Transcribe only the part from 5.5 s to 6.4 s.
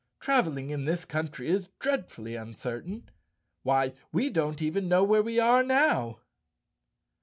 now?"